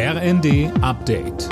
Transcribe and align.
RND 0.00 0.70
Update. 0.80 1.48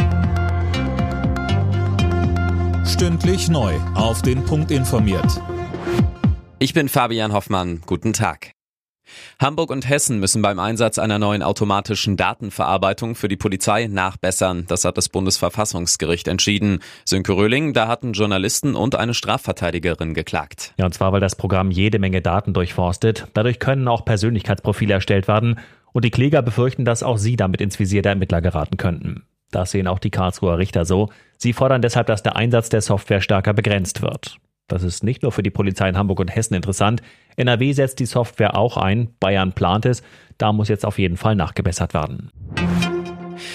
Stündlich 2.86 3.48
neu. 3.48 3.74
Auf 3.96 4.22
den 4.22 4.44
Punkt 4.44 4.70
informiert. 4.70 5.42
Ich 6.60 6.72
bin 6.72 6.88
Fabian 6.88 7.32
Hoffmann. 7.32 7.82
Guten 7.86 8.12
Tag. 8.12 8.52
Hamburg 9.40 9.70
und 9.70 9.88
Hessen 9.88 10.20
müssen 10.20 10.42
beim 10.42 10.60
Einsatz 10.60 11.00
einer 11.00 11.18
neuen 11.18 11.42
automatischen 11.42 12.16
Datenverarbeitung 12.16 13.16
für 13.16 13.26
die 13.26 13.36
Polizei 13.36 13.88
nachbessern. 13.88 14.64
Das 14.68 14.84
hat 14.84 14.96
das 14.96 15.08
Bundesverfassungsgericht 15.08 16.28
entschieden. 16.28 16.78
Sönke 17.04 17.32
Röhling, 17.32 17.72
da 17.72 17.88
hatten 17.88 18.12
Journalisten 18.12 18.76
und 18.76 18.94
eine 18.94 19.14
Strafverteidigerin 19.14 20.14
geklagt. 20.14 20.72
Ja, 20.78 20.84
und 20.84 20.94
zwar, 20.94 21.12
weil 21.12 21.20
das 21.20 21.34
Programm 21.34 21.72
jede 21.72 21.98
Menge 21.98 22.22
Daten 22.22 22.54
durchforstet. 22.54 23.26
Dadurch 23.34 23.58
können 23.58 23.88
auch 23.88 24.04
Persönlichkeitsprofile 24.04 24.94
erstellt 24.94 25.26
werden. 25.26 25.58
Und 25.96 26.04
die 26.04 26.10
Kläger 26.10 26.42
befürchten, 26.42 26.84
dass 26.84 27.02
auch 27.02 27.16
sie 27.16 27.36
damit 27.36 27.62
ins 27.62 27.78
Visier 27.78 28.02
der 28.02 28.12
Ermittler 28.12 28.42
geraten 28.42 28.76
könnten. 28.76 29.22
Das 29.50 29.70
sehen 29.70 29.86
auch 29.86 29.98
die 29.98 30.10
Karlsruher 30.10 30.58
Richter 30.58 30.84
so. 30.84 31.08
Sie 31.38 31.54
fordern 31.54 31.80
deshalb, 31.80 32.06
dass 32.06 32.22
der 32.22 32.36
Einsatz 32.36 32.68
der 32.68 32.82
Software 32.82 33.22
stärker 33.22 33.54
begrenzt 33.54 34.02
wird. 34.02 34.36
Das 34.68 34.82
ist 34.82 35.02
nicht 35.02 35.22
nur 35.22 35.32
für 35.32 35.42
die 35.42 35.48
Polizei 35.48 35.88
in 35.88 35.96
Hamburg 35.96 36.20
und 36.20 36.28
Hessen 36.28 36.52
interessant. 36.52 37.00
NRW 37.36 37.72
setzt 37.72 37.98
die 37.98 38.04
Software 38.04 38.58
auch 38.58 38.76
ein, 38.76 39.08
Bayern 39.20 39.54
plant 39.54 39.86
es. 39.86 40.02
Da 40.36 40.52
muss 40.52 40.68
jetzt 40.68 40.84
auf 40.84 40.98
jeden 40.98 41.16
Fall 41.16 41.34
nachgebessert 41.34 41.94
werden. 41.94 42.30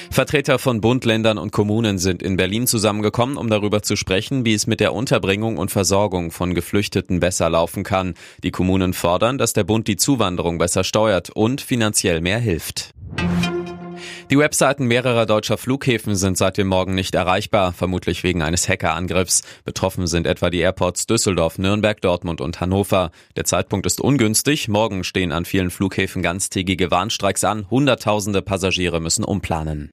Vertreter 0.09 0.59
von 0.59 0.81
Bund, 0.81 1.05
Ländern 1.05 1.37
und 1.37 1.51
Kommunen 1.51 1.97
sind 1.97 2.23
in 2.23 2.37
Berlin 2.37 2.67
zusammengekommen, 2.67 3.37
um 3.37 3.49
darüber 3.49 3.81
zu 3.81 3.95
sprechen, 3.95 4.45
wie 4.45 4.53
es 4.53 4.67
mit 4.67 4.79
der 4.79 4.93
Unterbringung 4.93 5.57
und 5.57 5.71
Versorgung 5.71 6.31
von 6.31 6.53
Geflüchteten 6.53 7.19
besser 7.19 7.49
laufen 7.49 7.83
kann. 7.83 8.13
Die 8.43 8.51
Kommunen 8.51 8.93
fordern, 8.93 9.37
dass 9.37 9.53
der 9.53 9.63
Bund 9.63 9.87
die 9.87 9.97
Zuwanderung 9.97 10.57
besser 10.57 10.83
steuert 10.83 11.29
und 11.29 11.61
finanziell 11.61 12.21
mehr 12.21 12.39
hilft. 12.39 12.93
Die 14.31 14.37
Webseiten 14.37 14.85
mehrerer 14.85 15.25
deutscher 15.25 15.57
Flughäfen 15.57 16.15
sind 16.15 16.37
seit 16.37 16.57
dem 16.57 16.67
Morgen 16.67 16.95
nicht 16.95 17.15
erreichbar, 17.15 17.73
vermutlich 17.73 18.23
wegen 18.23 18.41
eines 18.41 18.69
Hackerangriffs. 18.69 19.43
Betroffen 19.65 20.07
sind 20.07 20.25
etwa 20.25 20.49
die 20.49 20.59
Airports 20.59 21.05
Düsseldorf, 21.05 21.57
Nürnberg, 21.57 21.99
Dortmund 21.99 22.39
und 22.39 22.61
Hannover. 22.61 23.11
Der 23.35 23.43
Zeitpunkt 23.43 23.85
ist 23.85 23.99
ungünstig. 23.99 24.69
Morgen 24.69 25.03
stehen 25.03 25.33
an 25.33 25.43
vielen 25.43 25.69
Flughäfen 25.69 26.21
ganztägige 26.21 26.91
Warnstreiks 26.91 27.43
an. 27.43 27.69
Hunderttausende 27.69 28.41
Passagiere 28.41 29.01
müssen 29.01 29.25
umplanen. 29.25 29.91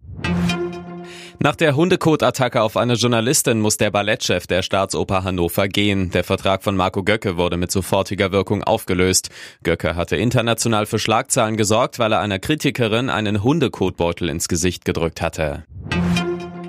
Nach 1.41 1.55
der 1.55 1.77
Hundekot-Attacke 1.77 2.61
auf 2.61 2.77
eine 2.77 2.94
Journalistin 2.94 3.61
muss 3.61 3.77
der 3.77 3.92
Ballettchef 3.92 4.48
der 4.48 4.62
Staatsoper 4.62 5.22
Hannover 5.22 5.69
gehen. 5.69 6.11
Der 6.11 6.25
Vertrag 6.25 6.64
von 6.64 6.75
Marco 6.75 7.05
Göcke 7.05 7.36
wurde 7.36 7.56
mit 7.56 7.70
sofortiger 7.70 8.33
Wirkung 8.33 8.64
aufgelöst. 8.64 9.31
Göcke 9.62 9.94
hatte 9.94 10.16
international 10.16 10.86
für 10.86 10.98
Schlagzeilen 10.98 11.56
gesorgt, 11.56 12.00
weil 12.00 12.11
er 12.11 12.19
einer 12.19 12.41
Kritikerin 12.41 13.09
einen 13.09 13.44
Hundekotbeutel 13.44 14.28
ins 14.31 14.48
Gesicht 14.48 14.84
gedrückt 14.84 15.22
hatte. 15.22 15.62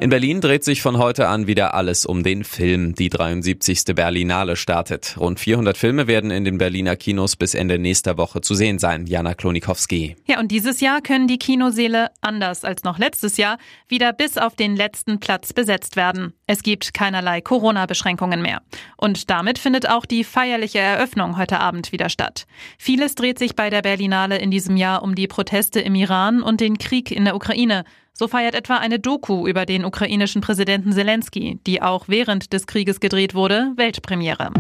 In 0.02 0.10
Berlin 0.10 0.40
dreht 0.40 0.64
sich 0.64 0.82
von 0.82 0.98
heute 0.98 1.28
an 1.28 1.46
wieder 1.46 1.74
alles 1.74 2.06
um 2.06 2.24
den 2.24 2.46
Film. 2.46 2.96
Die 2.96 3.10
73. 3.10 3.84
Berlinale 3.94 4.56
startet. 4.56 5.18
Rund 5.20 5.42
400 5.42 5.78
Filme 5.78 6.08
werden 6.08 6.32
in 6.32 6.46
den 6.46 6.58
Berliner 6.58 6.96
Kinos 6.96 7.36
bis 7.36 7.54
Ende 7.54 7.78
nächster 7.78 8.18
Woche 8.18 8.40
zu 8.40 8.56
sehen 8.56 8.80
sein. 8.80 9.08
Jana 9.08 9.34
Klonikowski. 9.34 10.16
Ja, 10.26 10.40
und 10.40 10.52
dieses 10.52 10.80
Jahr 10.80 11.02
können 11.02 11.28
die 11.28 11.38
Kinoseele, 11.38 12.12
anders 12.22 12.64
als 12.64 12.84
noch 12.84 12.98
letztes 12.98 13.36
Jahr, 13.36 13.58
wieder 13.90 14.14
bis 14.14 14.38
auf 14.38 14.56
den 14.56 14.78
letzten 14.78 15.20
Platz 15.20 15.52
besetzt 15.52 15.98
werden. 15.98 16.32
Es 16.48 16.64
gibt 16.64 16.94
keinerlei 16.94 17.42
Corona-Beschränkungen 17.42 18.42
mehr. 18.42 18.62
Und 18.96 19.30
damit 19.30 19.60
findet 19.60 19.90
auch 19.90 20.06
die 20.06 20.24
feierliche 20.24 20.80
Eröffnung 20.80 21.38
heute 21.38 21.60
Abend 21.60 21.92
wieder 21.92 22.08
statt. 22.08 22.48
Vieles 22.78 23.16
dreht 23.16 23.38
sich 23.38 23.54
bei 23.54 23.70
der 23.70 23.82
Berlinale 23.82 24.38
in 24.38 24.50
diesem 24.50 24.78
Jahr 24.78 25.04
um 25.04 25.14
die 25.14 25.28
Proteste 25.28 25.82
im 25.82 25.96
Iran 25.96 26.42
und 26.42 26.62
den 26.62 26.78
Krieg 26.78 27.12
in 27.12 27.26
der 27.26 27.36
Ukraine. 27.36 27.84
So 28.20 28.28
feiert 28.28 28.54
etwa 28.54 28.76
eine 28.76 29.00
Doku 29.00 29.48
über 29.48 29.66
den 29.66 29.86
ukrainischen 29.86 30.42
Präsidenten 30.42 30.92
Zelensky, 30.92 31.62
die 31.66 31.82
auch 31.82 32.10
während 32.10 32.52
des 32.52 32.68
Krieges 32.68 33.00
gedreht 33.00 33.34
wurde, 33.34 33.72
Weltpremiere. 33.78 34.52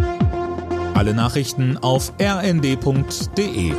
Alle 0.94 1.14
Nachrichten 1.14 1.75
auf 1.75 2.14
rnd.de 2.22 3.74